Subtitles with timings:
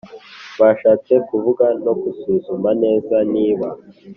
[0.59, 3.67] Bashatse kuvuga no gusuzuma neza niba